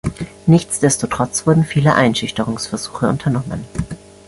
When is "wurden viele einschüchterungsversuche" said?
1.45-3.07